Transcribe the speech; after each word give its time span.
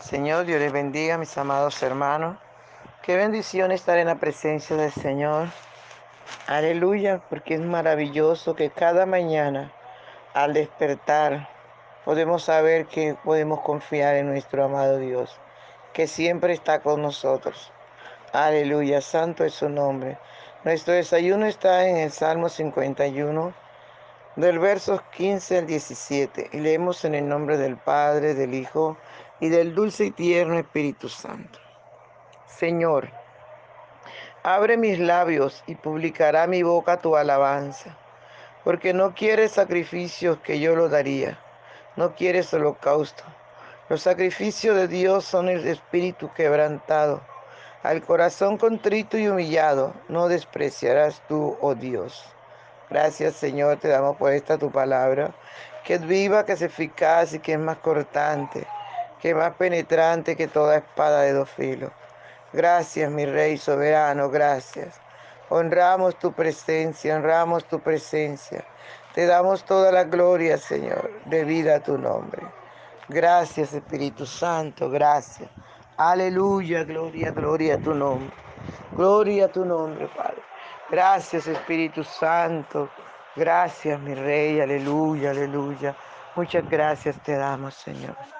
Señor, 0.00 0.46
Dios 0.46 0.60
les 0.60 0.72
bendiga, 0.72 1.18
mis 1.18 1.36
amados 1.36 1.82
hermanos. 1.82 2.38
Qué 3.02 3.16
bendición 3.16 3.70
estar 3.70 3.98
en 3.98 4.06
la 4.06 4.14
presencia 4.14 4.74
del 4.74 4.90
Señor. 4.90 5.48
Aleluya, 6.46 7.20
porque 7.28 7.54
es 7.54 7.60
maravilloso 7.60 8.56
que 8.56 8.70
cada 8.70 9.04
mañana 9.04 9.70
al 10.32 10.54
despertar 10.54 11.50
podemos 12.06 12.44
saber 12.44 12.86
que 12.86 13.14
podemos 13.22 13.60
confiar 13.60 14.14
en 14.14 14.28
nuestro 14.28 14.64
amado 14.64 14.96
Dios, 14.96 15.38
que 15.92 16.06
siempre 16.06 16.54
está 16.54 16.80
con 16.80 17.02
nosotros. 17.02 17.70
Aleluya, 18.32 19.02
santo 19.02 19.44
es 19.44 19.52
su 19.52 19.68
nombre. 19.68 20.16
Nuestro 20.64 20.94
desayuno 20.94 21.44
está 21.44 21.86
en 21.86 21.98
el 21.98 22.10
Salmo 22.10 22.48
51, 22.48 23.52
del 24.36 24.58
verso 24.60 25.02
15 25.14 25.58
al 25.58 25.66
17, 25.66 26.48
y 26.52 26.58
leemos 26.58 27.04
en 27.04 27.14
el 27.14 27.28
nombre 27.28 27.58
del 27.58 27.76
Padre, 27.76 28.32
del 28.32 28.54
Hijo 28.54 28.96
y 29.40 29.48
del 29.48 29.74
dulce 29.74 30.04
y 30.06 30.10
tierno 30.10 30.58
Espíritu 30.58 31.08
Santo. 31.08 31.58
Señor, 32.46 33.08
abre 34.42 34.76
mis 34.76 34.98
labios 34.98 35.64
y 35.66 35.74
publicará 35.74 36.46
mi 36.46 36.62
boca 36.62 36.98
tu 36.98 37.16
alabanza, 37.16 37.96
porque 38.64 38.92
no 38.92 39.14
quieres 39.14 39.52
sacrificios 39.52 40.38
que 40.40 40.60
yo 40.60 40.76
lo 40.76 40.90
daría, 40.90 41.38
no 41.96 42.14
quieres 42.14 42.52
holocausto. 42.52 43.24
Los 43.88 44.02
sacrificios 44.02 44.76
de 44.76 44.88
Dios 44.88 45.24
son 45.24 45.48
el 45.48 45.66
espíritu 45.66 46.30
quebrantado. 46.34 47.22
Al 47.82 48.02
corazón 48.02 48.58
contrito 48.58 49.16
y 49.16 49.26
humillado 49.26 49.94
no 50.08 50.28
despreciarás 50.28 51.22
tú, 51.28 51.56
oh 51.62 51.74
Dios. 51.74 52.22
Gracias 52.90 53.36
Señor, 53.36 53.78
te 53.78 53.88
damos 53.88 54.18
por 54.18 54.32
esta 54.32 54.58
tu 54.58 54.70
palabra, 54.70 55.34
que 55.82 55.94
es 55.94 56.06
viva, 56.06 56.44
que 56.44 56.52
es 56.52 56.62
eficaz 56.62 57.32
y 57.32 57.38
que 57.38 57.54
es 57.54 57.58
más 57.58 57.78
cortante 57.78 58.66
que 59.20 59.34
más 59.34 59.54
penetrante 59.54 60.36
que 60.36 60.48
toda 60.48 60.78
espada 60.78 61.22
de 61.22 61.32
dos 61.32 61.50
filos. 61.50 61.90
Gracias, 62.52 63.10
mi 63.10 63.26
Rey 63.26 63.58
soberano, 63.58 64.30
gracias. 64.30 65.00
Honramos 65.50 66.16
tu 66.18 66.32
presencia, 66.32 67.16
honramos 67.16 67.64
tu 67.64 67.80
presencia. 67.80 68.64
Te 69.14 69.26
damos 69.26 69.64
toda 69.64 69.92
la 69.92 70.04
gloria, 70.04 70.58
Señor, 70.58 71.10
debida 71.26 71.76
a 71.76 71.80
tu 71.80 71.98
nombre. 71.98 72.42
Gracias, 73.08 73.72
Espíritu 73.74 74.24
Santo, 74.24 74.88
gracias. 74.88 75.48
Aleluya, 75.96 76.84
gloria, 76.84 77.30
gloria 77.30 77.74
a 77.74 77.78
tu 77.78 77.94
nombre. 77.94 78.32
Gloria 78.96 79.46
a 79.46 79.48
tu 79.48 79.64
nombre, 79.64 80.08
Padre. 80.16 80.42
Gracias, 80.90 81.46
Espíritu 81.46 82.02
Santo. 82.04 82.88
Gracias, 83.36 84.00
mi 84.00 84.14
Rey, 84.14 84.60
aleluya, 84.60 85.30
aleluya. 85.30 85.94
Muchas 86.36 86.68
gracias 86.68 87.16
te 87.22 87.36
damos, 87.36 87.74
Señor. 87.74 88.39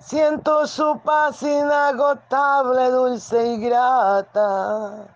Siento 0.00 0.66
su 0.66 1.00
paz 1.00 1.42
inagotable, 1.42 2.90
dulce 2.90 3.54
y 3.54 3.58
grata, 3.58 5.08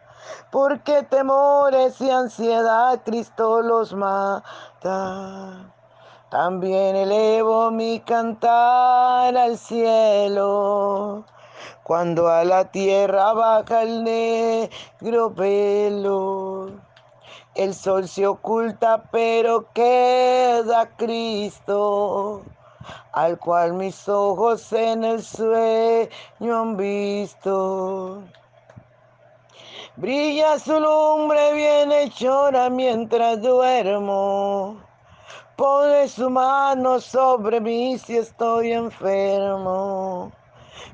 porque 0.50 1.04
temores 1.04 2.00
y 2.00 2.10
ansiedad 2.10 3.00
Cristo 3.04 3.62
los 3.62 3.94
mata. 3.94 5.72
También 6.28 6.96
elevo 6.96 7.70
mi 7.70 8.00
cantar 8.00 9.36
al 9.36 9.56
cielo, 9.56 11.24
cuando 11.82 12.28
a 12.28 12.44
la 12.44 12.64
tierra 12.70 13.32
baja 13.32 13.82
el 13.82 14.04
negro 14.04 15.30
velo. 15.30 16.70
El 17.54 17.74
sol 17.74 18.08
se 18.08 18.26
oculta, 18.26 19.04
pero 19.10 19.72
queda 19.72 20.88
Cristo 20.96 22.42
al 23.12 23.38
cual 23.38 23.74
mis 23.74 24.08
ojos 24.08 24.72
en 24.72 25.04
el 25.04 25.22
sueño 25.22 26.08
han 26.40 26.76
visto. 26.76 28.22
Brilla 29.96 30.58
su 30.58 30.78
lumbre 30.80 31.52
bien 31.52 31.92
hechora 31.92 32.70
mientras 32.70 33.42
duermo. 33.42 34.80
Pone 35.56 36.08
su 36.08 36.30
mano 36.30 37.00
sobre 37.00 37.60
mí 37.60 37.98
si 37.98 38.16
estoy 38.16 38.72
enfermo. 38.72 40.32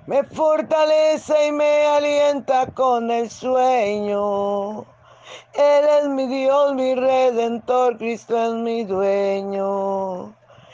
Me 0.06 0.24
fortalece 0.24 1.48
y 1.48 1.52
me 1.52 1.86
alienta 1.86 2.66
con 2.66 3.10
el 3.10 3.30
sueño. 3.30 4.80
Él 5.52 5.84
es 6.00 6.08
mi 6.08 6.26
Dios, 6.26 6.74
mi 6.74 6.94
redentor, 6.94 7.98
Cristo 7.98 8.36
es 8.36 8.54
mi 8.54 8.84
dueño. 8.84 10.34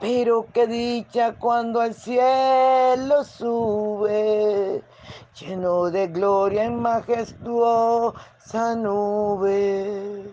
Pero 0.00 0.46
qué 0.52 0.66
dicha 0.66 1.34
cuando 1.38 1.80
al 1.80 1.94
cielo 1.94 3.24
sube, 3.24 4.82
lleno 5.38 5.90
de 5.90 6.08
gloria 6.08 6.64
en 6.64 6.80
majestuosa 6.80 8.14
nube. 8.76 10.32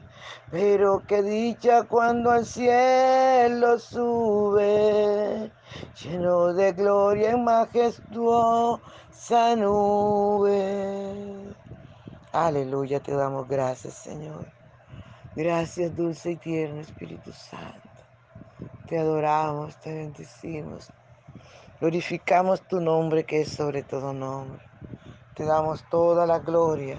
Pero 0.50 1.04
qué 1.06 1.22
dicha 1.22 1.84
cuando 1.84 2.31
al 2.31 2.46
cielo 2.46 3.78
sube, 3.80 5.52
lleno 6.02 6.54
de 6.54 6.72
gloria 6.72 7.31
en 7.31 7.44
majestuosa 7.44 8.80
nube. 9.58 10.78
Aleluya, 12.31 13.00
te 13.02 13.14
damos 13.14 13.48
gracias, 13.48 13.96
Señor. 13.96 14.46
Gracias, 15.36 15.96
dulce 15.96 16.31
y 16.31 16.36
tierno 16.38 16.81
Espíritu 16.81 17.31
Santo. 17.31 17.87
Te 18.88 18.98
adoramos, 18.98 19.78
te 19.80 19.94
bendecimos. 19.94 20.94
Glorificamos 21.81 22.66
tu 22.68 22.80
nombre 22.80 23.25
que 23.25 23.42
es 23.42 23.50
sobre 23.50 23.84
todo 23.84 24.13
nombre. 24.13 24.62
Te 25.36 25.44
damos 25.44 25.84
toda 25.89 26.25
la 26.25 26.39
gloria, 26.39 26.98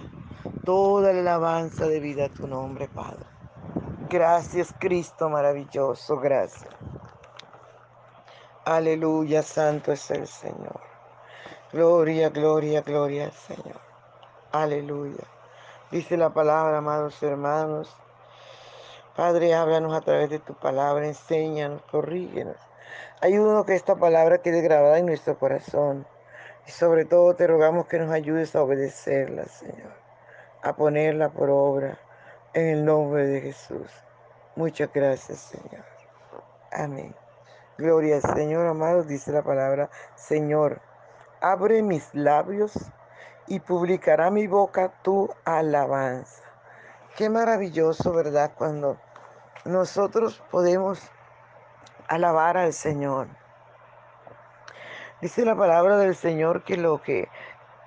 toda 0.64 1.14
la 1.14 1.20
alabanza 1.20 1.88
de 1.88 1.98
vida 2.00 2.26
a 2.26 2.28
tu 2.28 2.46
nombre, 2.46 2.88
Padre. 2.88 3.24
Gracias, 4.10 4.74
Cristo 4.78 5.30
maravilloso, 5.30 6.18
gracias. 6.18 6.70
Aleluya, 8.66 9.42
santo 9.42 9.92
es 9.92 10.10
el 10.10 10.26
Señor. 10.26 10.80
Gloria, 11.72 12.28
gloria, 12.28 12.82
gloria 12.82 13.24
al 13.24 13.32
Señor. 13.32 13.80
Aleluya. 14.52 15.24
Dice 15.90 16.18
la 16.18 16.34
palabra, 16.34 16.78
amados 16.78 17.22
hermanos. 17.22 17.96
Padre, 19.18 19.52
háblanos 19.52 19.92
a 19.96 20.00
través 20.00 20.30
de 20.30 20.38
tu 20.38 20.54
palabra, 20.54 21.04
enséñanos, 21.04 21.82
corrígenos. 21.90 22.54
Ayúdanos 23.20 23.66
que 23.66 23.74
esta 23.74 23.96
palabra 23.96 24.38
quede 24.38 24.60
grabada 24.60 24.96
en 24.96 25.06
nuestro 25.06 25.36
corazón. 25.36 26.06
Y 26.68 26.70
sobre 26.70 27.04
todo 27.04 27.34
te 27.34 27.48
rogamos 27.48 27.88
que 27.88 27.98
nos 27.98 28.12
ayudes 28.12 28.54
a 28.54 28.62
obedecerla, 28.62 29.46
Señor. 29.46 29.90
A 30.62 30.76
ponerla 30.76 31.30
por 31.30 31.50
obra. 31.50 31.98
En 32.54 32.68
el 32.68 32.84
nombre 32.84 33.26
de 33.26 33.40
Jesús. 33.40 33.90
Muchas 34.54 34.88
gracias, 34.92 35.40
Señor. 35.40 35.84
Amén. 36.70 37.12
Gloria 37.76 38.20
al 38.22 38.36
Señor, 38.36 38.68
amado, 38.68 39.02
dice 39.02 39.32
la 39.32 39.42
palabra, 39.42 39.90
Señor, 40.14 40.80
abre 41.40 41.82
mis 41.82 42.08
labios 42.14 42.72
y 43.48 43.58
publicará 43.58 44.30
mi 44.30 44.46
boca 44.46 44.92
tu 45.02 45.28
alabanza. 45.44 46.44
Qué 47.16 47.28
maravilloso, 47.28 48.12
¿verdad? 48.12 48.52
Cuando 48.56 48.96
nosotros 49.64 50.42
podemos 50.50 51.00
alabar 52.08 52.56
al 52.56 52.72
Señor. 52.72 53.28
Dice 55.20 55.44
la 55.44 55.56
palabra 55.56 55.98
del 55.98 56.14
Señor 56.14 56.62
que 56.62 56.76
lo 56.76 57.02
que 57.02 57.28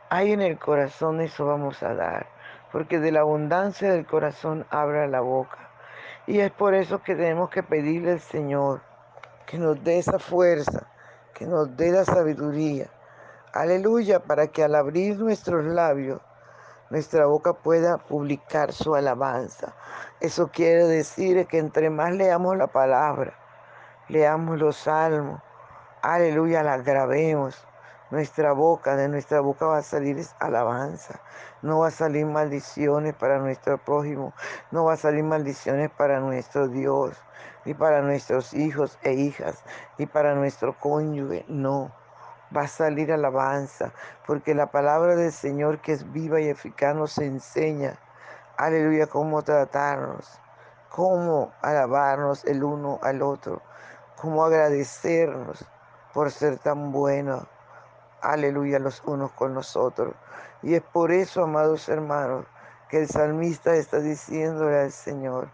hay 0.10 0.34
en 0.34 0.42
el 0.42 0.60
corazón, 0.60 1.22
eso 1.22 1.46
vamos 1.46 1.82
a 1.82 1.94
dar. 1.94 2.28
Porque 2.72 3.00
de 3.00 3.12
la 3.12 3.22
abundancia 3.22 3.92
del 3.92 4.06
corazón 4.06 4.66
abra 4.70 5.08
la 5.08 5.22
boca. 5.22 5.58
Y 6.28 6.40
es 6.40 6.52
por 6.52 6.74
eso 6.74 7.02
que 7.02 7.16
tenemos 7.16 7.50
que 7.50 7.64
pedirle 7.64 8.12
al 8.12 8.20
Señor 8.20 8.82
que 9.46 9.58
nos 9.58 9.84
dé 9.84 10.00
esa 10.00 10.20
fuerza, 10.20 10.88
que 11.34 11.46
nos 11.46 11.76
dé 11.76 11.92
la 11.92 12.06
sabiduría. 12.06 12.88
Aleluya, 13.54 14.22
para 14.22 14.48
que 14.48 14.64
al 14.64 14.76
abrir 14.76 15.20
nuestros 15.20 15.66
labios, 15.66 16.22
nuestra 16.92 17.26
boca 17.26 17.54
pueda 17.54 17.98
publicar 17.98 18.74
su 18.74 18.94
alabanza. 18.94 19.74
Eso 20.20 20.50
quiere 20.50 20.86
decir 20.86 21.48
que 21.48 21.58
entre 21.58 21.90
más 21.90 22.14
leamos 22.14 22.58
la 22.58 22.68
palabra, 22.68 23.34
leamos 24.10 24.60
los 24.60 24.76
salmos, 24.76 25.42
aleluya, 26.02 26.64
la 26.64 26.78
grabemos, 26.78 27.66
nuestra 28.12 28.52
boca, 28.52 28.98
de 28.98 29.08
nuestra 29.08 29.40
boca 29.40 29.68
va 29.68 29.78
a 29.78 29.84
salir 29.84 30.18
alabanza. 30.40 31.22
No 31.62 31.80
va 31.80 31.88
a 31.88 31.92
salir 31.92 32.26
maldiciones 32.26 33.16
para 33.16 33.40
nuestro 33.40 33.78
prójimo. 33.78 34.34
No 34.70 34.84
va 34.84 34.94
a 34.94 34.98
salir 34.98 35.24
maldiciones 35.24 35.90
para 35.92 36.20
nuestro 36.20 36.68
Dios, 36.68 37.16
ni 37.64 37.74
para 37.74 38.02
nuestros 38.02 38.54
hijos 38.54 39.00
e 39.04 39.14
hijas, 39.14 39.64
ni 39.98 40.08
para 40.08 40.36
nuestro 40.36 40.78
cónyuge. 40.78 41.46
No. 41.48 41.94
Va 42.56 42.64
a 42.64 42.68
salir 42.68 43.12
alabanza, 43.12 43.94
porque 44.28 44.54
la 44.54 44.72
palabra 44.72 45.16
del 45.16 45.32
Señor 45.32 45.80
que 45.80 45.94
es 45.94 46.12
viva 46.12 46.42
y 46.42 46.50
eficaz 46.50 46.96
nos 46.96 47.18
enseña, 47.18 47.98
aleluya, 48.58 49.08
cómo 49.08 49.42
tratarnos, 49.42 50.40
cómo 50.90 51.54
alabarnos 51.62 52.44
el 52.46 52.64
uno 52.64 53.00
al 53.04 53.22
otro, 53.22 53.62
cómo 54.18 54.44
agradecernos 54.44 55.66
por 56.14 56.32
ser 56.32 56.58
tan 56.60 56.92
buenos 56.92 57.48
aleluya, 58.22 58.80
los 58.80 59.02
unos 59.06 59.32
con 59.32 59.54
los 59.54 59.76
otros. 59.76 60.14
Y 60.62 60.76
es 60.76 60.82
por 60.82 61.12
eso, 61.12 61.44
amados 61.44 61.90
hermanos, 61.90 62.46
que 62.90 63.00
el 63.00 63.08
salmista 63.08 63.74
está 63.76 64.00
diciéndole 64.00 64.80
al 64.80 64.92
Señor 64.92 65.50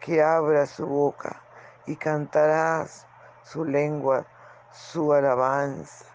que 0.00 0.22
abra 0.22 0.66
su 0.66 0.86
boca 0.86 1.42
y 1.86 1.96
cantarás 1.96 3.06
su 3.42 3.64
lengua, 3.64 4.24
su 4.72 5.12
alabanza. 5.12 6.09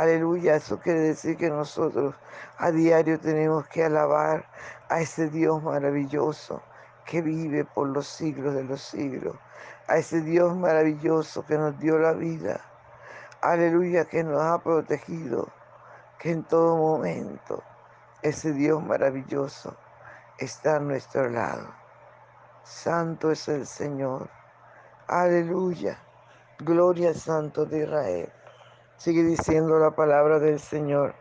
Aleluya, 0.00 0.56
eso 0.56 0.78
quiere 0.78 1.00
decir 1.00 1.36
que 1.36 1.50
nosotros 1.50 2.14
a 2.58 2.70
diario 2.70 3.18
tenemos 3.20 3.66
que 3.68 3.84
alabar 3.84 4.44
a 4.88 5.00
ese 5.00 5.28
Dios 5.28 5.62
maravilloso 5.62 6.62
que 7.06 7.22
vive 7.22 7.64
por 7.64 7.88
los 7.88 8.06
siglos 8.06 8.54
de 8.54 8.64
los 8.64 8.82
siglos, 8.82 9.36
a 9.88 9.96
ese 9.98 10.20
Dios 10.20 10.56
maravilloso 10.56 11.44
que 11.46 11.58
nos 11.58 11.78
dio 11.78 11.98
la 11.98 12.12
vida 12.12 12.60
aleluya, 13.44 14.06
que 14.06 14.24
nos 14.24 14.40
ha 14.40 14.58
protegido, 14.58 15.48
que 16.18 16.30
en 16.30 16.44
todo 16.44 16.76
momento 16.76 17.62
ese 18.22 18.52
Dios 18.52 18.82
maravilloso 18.82 19.76
está 20.38 20.76
a 20.76 20.80
nuestro 20.80 21.28
lado. 21.28 21.68
Santo 22.62 23.30
es 23.30 23.46
el 23.48 23.66
Señor. 23.66 24.30
Aleluya. 25.08 25.98
Gloria 26.58 27.10
al 27.10 27.16
Santo 27.16 27.66
de 27.66 27.80
Israel. 27.80 28.32
Sigue 28.96 29.22
diciendo 29.22 29.78
la 29.78 29.90
palabra 29.90 30.38
del 30.38 30.60
Señor. 30.60 31.14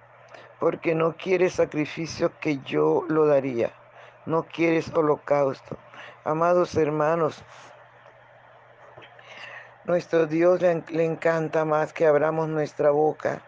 Porque 0.59 0.95
no 0.95 1.17
quieres 1.17 1.53
sacrificio 1.53 2.31
que 2.39 2.59
yo 2.59 3.03
lo 3.09 3.25
daría. 3.25 3.73
No 4.25 4.43
quieres 4.43 4.93
holocausto. 4.93 5.77
Amados 6.23 6.75
hermanos, 6.75 7.43
nuestro 9.85 10.27
Dios 10.27 10.61
le, 10.61 11.03
encanta 11.03 11.65
más 11.65 11.91
que 11.91 12.07
abramos 12.07 12.47
nuestra 12.47 12.91
boca. 12.91 13.41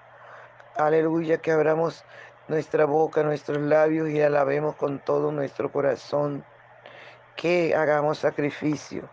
Aleluya, 0.75 1.37
que 1.37 1.53
abramos 1.53 2.03
nuestra 2.49 2.83
boca, 2.83 3.23
nuestros 3.23 3.59
labios 3.59 4.09
y 4.09 4.21
alabemos 4.21 4.75
con 4.75 4.99
todo 4.99 5.31
nuestro 5.31 5.71
corazón. 5.71 6.43
Que 7.37 7.73
hagamos 7.73 8.17
sacrificio. 8.17 9.09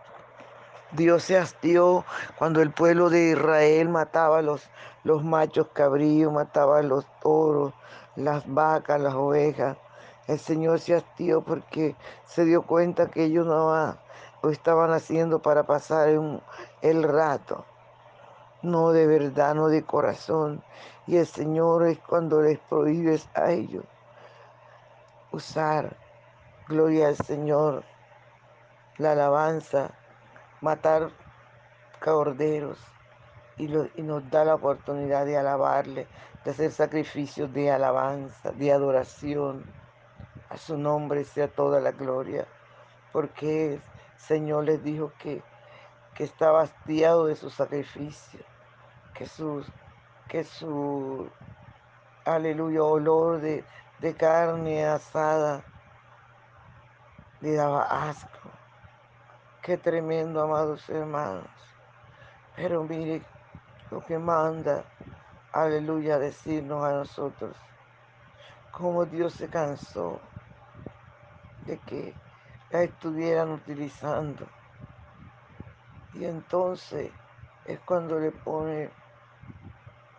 Dios 0.93 1.23
se 1.23 1.37
hastió 1.37 2.05
cuando 2.37 2.61
el 2.61 2.71
pueblo 2.71 3.09
de 3.09 3.31
Israel 3.31 3.89
mataba 3.89 4.43
los, 4.43 4.69
los 5.03 5.23
machos 5.23 5.67
cabríos, 5.73 6.31
mataba 6.31 6.83
los 6.83 7.05
toros, 7.19 7.73
las 8.15 8.43
vacas, 8.45 9.01
las 9.01 9.15
ovejas. 9.15 9.75
El 10.27 10.37
Señor 10.37 10.79
se 10.79 10.95
hastió 10.95 11.41
porque 11.41 11.95
se 12.25 12.45
dio 12.45 12.61
cuenta 12.61 13.09
que 13.09 13.23
ellos 13.23 13.47
no 13.47 13.97
estaban 14.51 14.91
haciendo 14.91 15.41
para 15.41 15.63
pasar 15.63 16.09
el 16.81 17.03
rato, 17.03 17.65
no 18.61 18.91
de 18.91 19.07
verdad, 19.07 19.55
no 19.55 19.69
de 19.69 19.83
corazón. 19.83 20.63
Y 21.07 21.17
el 21.17 21.25
Señor 21.25 21.87
es 21.87 21.97
cuando 21.99 22.41
les 22.41 22.59
prohíbes 22.59 23.27
a 23.33 23.51
ellos 23.51 23.83
usar, 25.31 25.97
gloria 26.67 27.07
al 27.07 27.17
Señor, 27.17 27.83
la 28.97 29.13
alabanza, 29.13 29.91
matar 30.63 31.11
corderos 31.99 32.79
y, 33.57 33.65
y, 33.65 34.01
nos 34.01 34.27
da 34.31 34.45
la 34.45 34.55
oportunidad 34.55 35.25
de 35.25 35.37
alabarle, 35.37 36.07
de 36.43 36.51
hacer 36.51 36.71
sacrificios 36.71 37.53
de 37.53 37.69
alabanza, 37.69 38.51
de 38.53 38.71
adoración. 38.71 39.65
A 40.49 40.57
su 40.57 40.77
nombre 40.77 41.23
sea 41.25 41.47
toda 41.47 41.79
la 41.79 41.91
gloria, 41.91 42.45
porque 43.11 43.79
Señor 44.17 44.65
les 44.65 44.83
dijo 44.83 45.11
que, 45.19 45.43
que 46.15 46.23
estaba 46.23 46.61
hastiado 46.61 47.25
de 47.25 47.35
su 47.35 47.49
sacrificio, 47.49 48.39
que 49.13 49.25
su, 49.25 49.65
que 50.27 50.43
su 50.43 51.29
aleluya, 52.23 52.83
olor 52.83 53.41
de, 53.41 53.65
de 53.99 54.15
carne 54.15 54.85
asada 54.85 55.63
le 57.41 57.55
daba 57.55 57.83
asco. 58.09 58.42
Qué 59.63 59.77
tremendo, 59.77 60.43
amados 60.43 60.89
hermanos. 60.89 61.47
Pero 62.57 62.83
mire 62.83 63.21
lo 63.91 64.03
que 64.03 64.19
manda, 64.19 64.83
aleluya, 65.53 66.19
decirnos 66.19 66.83
a 66.83 66.91
nosotros, 66.91 67.55
cómo 68.71 69.05
Dios 69.05 69.31
se 69.31 69.47
cansó 69.47 70.19
de 71.65 71.77
que 71.77 72.13
estuvieran 72.71 73.51
utilizando. 73.51 74.45
Y 76.13 76.25
entonces 76.25 77.09
es 77.63 77.79
cuando 77.85 78.19
le 78.19 78.31
pone 78.31 78.89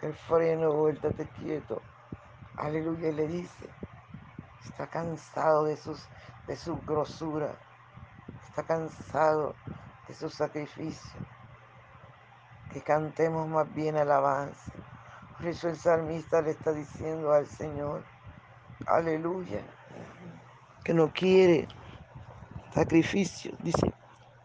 el 0.01 0.15
freno, 0.15 0.73
vuéltate 0.73 1.27
quieto. 1.39 1.83
Aleluya, 2.57 3.11
y 3.11 3.13
le 3.13 3.27
dice, 3.29 3.69
está 4.65 4.87
cansado 4.87 5.65
de, 5.65 5.77
sus, 5.77 6.09
de 6.47 6.57
su 6.57 6.79
grosura, 6.87 7.55
está 8.55 8.63
cansado 8.63 9.57
de 10.07 10.15
su 10.15 10.31
sacrificio. 10.31 11.11
Que 12.73 12.81
cantemos 12.81 13.49
más 13.49 13.73
bien 13.75 13.97
alabanza. 13.97 14.73
Por 15.37 15.49
eso 15.49 15.69
el 15.69 15.77
salmista 15.77 16.41
le 16.41 16.53
está 16.53 16.73
diciendo 16.73 17.33
al 17.33 17.49
Señor, 17.49 18.05
aleluya, 18.87 19.61
que 20.85 20.95
no 20.95 21.13
quiere 21.13 21.67
sacrificio, 22.73 23.57
dice, 23.59 23.93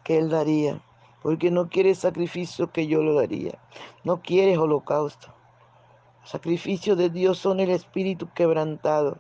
que 0.04 0.18
Él 0.18 0.32
daría, 0.32 0.82
porque 1.22 1.52
no 1.52 1.70
quiere 1.70 1.94
sacrificio 1.94 2.72
que 2.72 2.88
yo 2.88 3.04
lo 3.04 3.14
daría, 3.14 3.60
no 4.04 4.24
quiere 4.24 4.58
holocausto. 4.58 5.36
Sacrificio 6.24 6.96
de 6.96 7.12
Dios 7.12 7.38
son 7.38 7.60
el 7.60 7.70
espíritu 7.70 8.28
quebrantado 8.34 9.20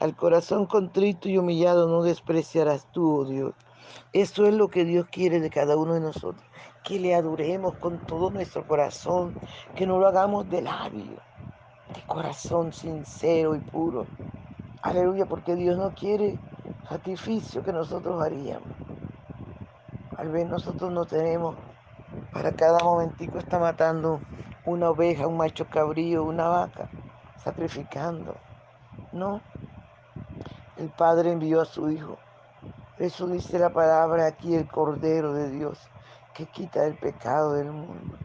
Al 0.00 0.14
corazón 0.14 0.66
contrito 0.66 1.28
y 1.28 1.38
humillado 1.38 1.88
no 1.88 2.02
despreciarás 2.02 2.86
tú, 2.92 3.20
oh 3.20 3.24
Dios. 3.24 3.54
Eso 4.12 4.46
es 4.46 4.54
lo 4.54 4.68
que 4.68 4.84
Dios 4.84 5.06
quiere 5.10 5.40
de 5.40 5.50
cada 5.50 5.76
uno 5.76 5.94
de 5.94 6.00
nosotros. 6.00 6.44
Que 6.84 6.98
le 6.98 7.14
adoremos 7.14 7.74
con 7.76 7.98
todo 8.06 8.30
nuestro 8.30 8.66
corazón. 8.66 9.34
Que 9.74 9.86
no 9.86 9.98
lo 9.98 10.06
hagamos 10.06 10.48
de 10.48 10.62
labio. 10.62 11.20
De 11.94 12.02
corazón 12.06 12.72
sincero 12.72 13.54
y 13.54 13.60
puro. 13.60 14.06
Aleluya, 14.82 15.26
porque 15.26 15.54
Dios 15.54 15.76
no 15.76 15.94
quiere 15.94 16.38
sacrificio 16.88 17.62
que 17.62 17.72
nosotros 17.72 18.22
haríamos. 18.22 18.68
Al 20.16 20.30
ver 20.30 20.46
nosotros 20.48 20.90
no 20.92 21.04
tenemos, 21.04 21.56
para 22.32 22.52
cada 22.52 22.78
momentico 22.80 23.38
está 23.38 23.58
matando 23.58 24.20
una 24.64 24.90
oveja, 24.90 25.26
un 25.26 25.36
macho 25.36 25.66
cabrío, 25.68 26.24
una 26.24 26.48
vaca, 26.48 26.88
sacrificando. 27.36 28.34
No, 29.12 29.40
el 30.76 30.88
Padre 30.90 31.32
envió 31.32 31.60
a 31.60 31.64
su 31.64 31.90
Hijo. 31.90 32.18
Dice 32.98 33.58
la 33.60 33.70
palabra 33.70 34.26
aquí, 34.26 34.56
el 34.56 34.66
Cordero 34.66 35.32
de 35.32 35.50
Dios, 35.50 35.78
que 36.34 36.46
quita 36.46 36.84
el 36.84 36.96
pecado 36.96 37.52
del 37.52 37.70
mundo. 37.70 38.18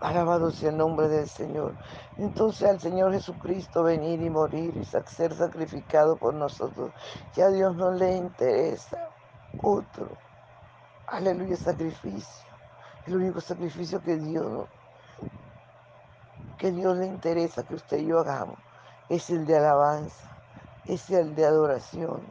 Alabado 0.00 0.50
sea 0.50 0.70
el 0.70 0.78
nombre 0.78 1.06
del 1.06 1.28
Señor. 1.28 1.76
Entonces 2.18 2.68
al 2.68 2.80
Señor 2.80 3.12
Jesucristo 3.12 3.84
venir 3.84 4.20
y 4.20 4.30
morir 4.30 4.76
y 4.76 4.84
ser 4.84 5.32
sacrificado 5.32 6.16
por 6.16 6.34
nosotros, 6.34 6.90
ya 7.34 7.46
a 7.46 7.50
Dios 7.50 7.76
no 7.76 7.92
le 7.92 8.16
interesa 8.16 9.10
otro. 9.62 10.08
Aleluya, 11.06 11.56
sacrificio. 11.56 12.46
El 13.06 13.16
único 13.16 13.40
sacrificio 13.40 14.02
que 14.02 14.16
Dios, 14.16 14.68
que 16.58 16.72
Dios 16.72 16.96
le 16.96 17.06
interesa 17.06 17.62
que 17.62 17.76
usted 17.76 17.98
y 17.98 18.06
yo 18.06 18.18
hagamos 18.18 18.58
es 19.08 19.28
el 19.30 19.44
de 19.46 19.56
alabanza, 19.56 20.31
es 20.86 21.10
el 21.10 21.34
de 21.34 21.44
adoración, 21.44 22.22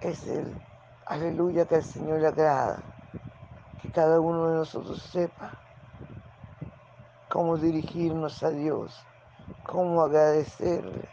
es 0.00 0.26
el 0.26 0.54
aleluya 1.06 1.66
que 1.66 1.76
al 1.76 1.84
Señor 1.84 2.20
le 2.20 2.28
agrada, 2.28 2.82
que 3.82 3.90
cada 3.90 4.20
uno 4.20 4.48
de 4.48 4.56
nosotros 4.56 5.02
sepa 5.02 5.52
cómo 7.28 7.56
dirigirnos 7.56 8.42
a 8.42 8.50
Dios, 8.50 9.04
cómo 9.64 10.02
agradecerle 10.02 11.08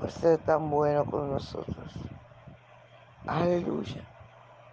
por 0.00 0.10
ser 0.10 0.38
tan 0.38 0.70
bueno 0.70 1.04
con 1.04 1.30
nosotros. 1.30 1.92
Aleluya. 3.26 4.02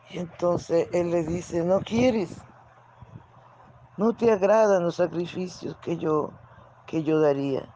Y 0.10 0.20
entonces 0.20 0.88
Él 0.94 1.12
le 1.12 1.24
dice, 1.24 1.64
no 1.64 1.80
quieres, 1.80 2.38
no 3.98 4.14
te 4.14 4.32
agradan 4.32 4.84
los 4.84 4.96
sacrificios 4.96 5.76
que 5.78 5.98
yo, 5.98 6.32
que 6.86 7.04
yo 7.04 7.20
daría. 7.20 7.68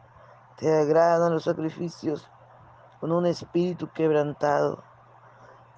Te 0.57 0.71
agradan 0.74 1.33
los 1.33 1.43
sacrificios 1.43 2.29
con 3.00 3.12
un 3.12 3.25
espíritu 3.25 3.89
quebrantado. 3.93 4.83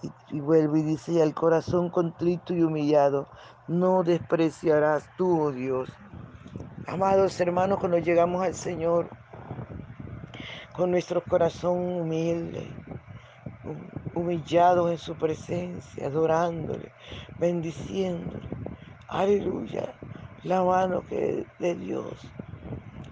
Y, 0.01 0.11
y 0.37 0.39
vuelve 0.39 0.79
y 0.79 0.83
dice, 0.83 1.21
al 1.23 1.33
corazón 1.33 1.89
contrito 1.89 2.53
y 2.53 2.61
humillado, 2.61 3.27
no 3.67 4.03
despreciarás 4.03 5.09
tú, 5.17 5.41
oh 5.41 5.51
Dios. 5.51 5.89
Amados 6.87 7.39
hermanos, 7.41 7.79
cuando 7.79 7.97
llegamos 7.97 8.43
al 8.43 8.53
Señor 8.53 9.09
con 10.77 10.91
nuestro 10.91 11.23
corazón 11.23 11.77
humilde, 12.01 12.71
humillados 14.13 14.91
en 14.91 14.97
su 14.97 15.15
presencia, 15.15 16.07
adorándole, 16.07 16.91
bendiciéndole. 17.39 18.47
Aleluya. 19.07 19.93
La 20.43 20.63
mano 20.63 21.01
que 21.01 21.45
de 21.59 21.75
Dios, 21.75 22.13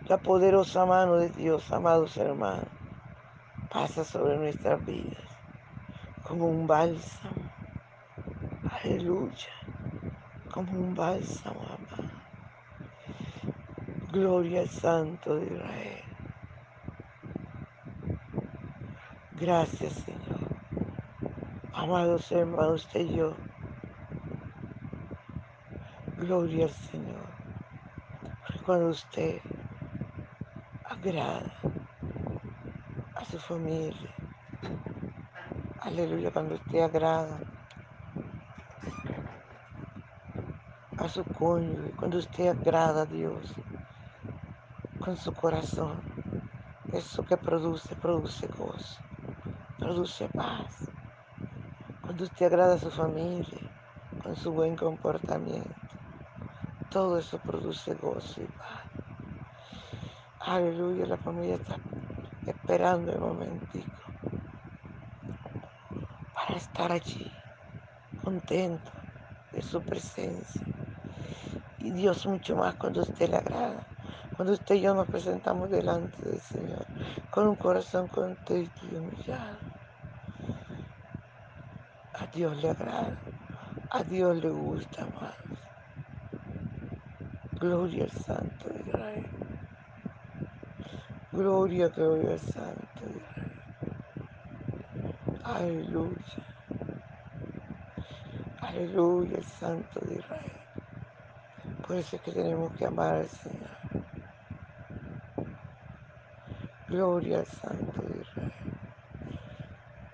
la 0.08 0.18
poderosa 0.18 0.86
mano 0.86 1.16
de 1.18 1.30
Dios, 1.30 1.72
amados 1.72 2.16
hermanos, 2.18 2.68
pasa 3.72 4.04
sobre 4.04 4.38
nuestras 4.38 4.86
vidas 4.86 5.26
como 6.28 6.48
un 6.48 6.66
bálsamo. 6.66 7.52
Aleluya. 8.84 9.54
Como 10.52 10.72
un 10.72 10.96
bálsamo, 10.96 11.62
amado. 11.62 12.12
Gloria 14.12 14.62
al 14.62 14.70
Santo 14.70 15.36
de 15.36 15.46
Israel. 15.46 16.04
Gracias, 19.34 19.94
Señor. 19.94 20.50
Amados 21.74 22.32
hermanos, 22.32 22.86
usted 22.86 23.02
y 23.02 23.18
yo. 23.18 23.36
Gloria 26.18 26.66
al 26.66 26.72
Señor. 26.72 27.26
Cuando 28.66 28.88
usted 28.88 29.42
a 31.08 31.44
su 33.30 33.38
familia, 33.38 34.10
aleluya, 35.82 36.32
cuando 36.32 36.56
usted 36.56 36.80
agrada 36.80 37.40
a 40.98 41.08
su 41.08 41.24
cónyuge, 41.26 41.92
cuando 41.92 42.18
usted 42.18 42.48
agrada 42.48 43.04
a 43.04 43.06
Dios 43.06 43.54
con 45.00 45.16
su 45.16 45.32
corazón, 45.32 46.02
eso 46.92 47.22
que 47.24 47.38
produce, 47.38 47.96
produce 47.98 48.48
gozo, 48.48 49.00
produce 49.78 50.28
paz. 50.30 50.90
Cuando 52.02 52.24
usted 52.24 52.48
agrada 52.48 52.74
a 52.76 52.80
su 52.80 52.90
familia 52.90 53.62
con 54.24 54.36
su 54.36 54.52
buen 54.52 54.76
comportamiento, 54.76 55.70
todo 56.90 57.20
eso 57.20 57.38
produce 57.38 57.94
gozo 57.94 58.42
y 58.42 58.48
paz. 58.48 59.05
Aleluya, 60.48 61.08
la 61.08 61.18
familia 61.18 61.56
está 61.56 61.78
esperando 62.46 63.12
el 63.12 63.20
momentico 63.20 63.98
para 66.36 66.56
estar 66.56 66.92
allí, 66.92 67.32
contento 68.24 68.92
de 69.52 69.64
su 69.64 69.82
presencia. 69.82 70.62
Y 71.80 71.90
Dios 71.90 72.28
mucho 72.28 72.56
más 72.56 72.76
cuando 72.76 73.02
usted 73.02 73.28
le 73.28 73.38
agrada. 73.38 73.88
Cuando 74.36 74.54
usted 74.54 74.76
y 74.76 74.82
yo 74.82 74.94
nos 74.94 75.08
presentamos 75.08 75.72
delante 75.72 76.22
del 76.30 76.40
Señor 76.40 76.86
con 77.32 77.48
un 77.48 77.56
corazón 77.56 78.08
contento 78.08 78.86
y 78.92 78.96
humillado. 78.96 79.58
A 82.20 82.28
Dios 82.28 82.56
le 82.62 82.70
agrada. 82.70 83.18
A 83.90 84.04
Dios 84.04 84.38
le 84.44 84.50
gusta, 84.52 85.02
amados. 85.02 85.60
Gloria 87.60 88.04
al 88.04 88.12
Santo 88.12 88.70
de 88.70 88.80
Israel. 88.82 89.46
Gloria, 91.36 91.90
gloria 91.90 92.32
al 92.34 92.40
Santo. 92.40 93.06
Aleluya. 95.44 96.26
Aleluya, 98.62 99.38
el 99.38 99.46
Santo 99.46 100.00
de 100.02 100.16
Israel. 100.16 100.62
Por 101.88 101.98
eso 101.98 102.18
es 102.18 102.22
que 102.24 102.32
tenemos 102.34 102.74
que 102.76 102.86
amar 102.86 103.16
al 103.16 103.30
Señor. 103.30 103.72
Gloria 106.90 107.40
al 107.40 107.48
Santo 107.48 108.02
de 108.04 108.22
Israel. 108.22 108.54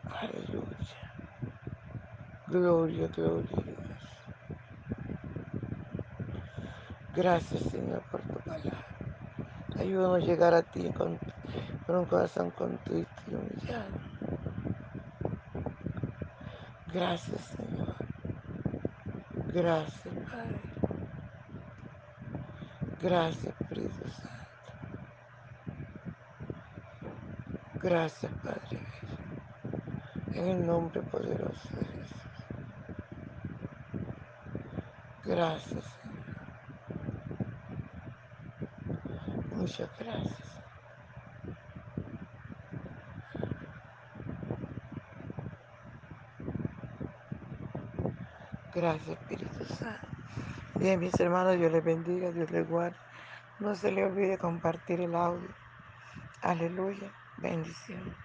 Aleluya. 0.06 0.78
Gloria, 2.48 3.08
gloria 3.10 3.58
a 3.60 3.64
Dios. 3.64 3.80
Gracias, 7.16 7.64
Señor, 7.72 8.04
por 8.12 8.22
tu 8.24 8.40
palabra. 8.42 9.01
Ayúdanos 9.82 10.22
a 10.22 10.26
llegar 10.28 10.54
a 10.54 10.62
ti 10.62 10.92
con, 10.92 11.18
un 11.88 12.06
corazón 12.06 12.52
contrito 12.52 13.10
y 13.28 13.34
humillado. 13.34 13.90
Gracias, 16.94 17.42
Señor. 17.42 17.96
Gracias, 19.52 20.14
Padre. 20.30 20.60
Gracias, 23.02 23.56
Espíritu 23.60 24.08
Santo. 24.12 24.30
Gracias, 27.82 28.32
Padre. 28.44 28.86
En 30.34 30.48
el 30.48 30.68
nombre 30.68 31.02
poderoso 31.02 31.70
de 31.72 31.86
Jesús. 31.86 32.22
Gracias, 35.26 35.84
Señor. 35.84 36.02
Muchas 39.62 39.92
gracias. 40.00 40.64
Gracias, 48.74 49.20
Espíritu 49.20 49.66
Santo. 49.66 50.08
Bien, 50.80 51.00
mis 51.00 51.14
hermanos, 51.20 51.58
Dios 51.60 51.72
les 51.72 51.84
bendiga, 51.84 52.32
Dios 52.32 52.50
les 52.50 52.68
guarde. 52.68 52.98
No 53.60 53.76
se 53.76 53.92
le 53.92 54.04
olvide 54.04 54.40
compartir 54.40 55.00
el 55.02 55.14
audio. 55.14 55.54
Aleluya. 56.42 57.14
Bendición. 57.38 58.16